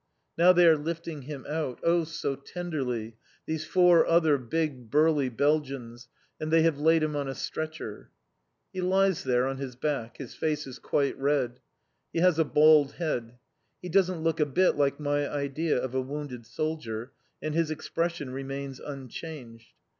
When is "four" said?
3.65-4.03